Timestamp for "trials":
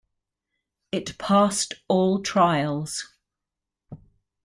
2.23-3.03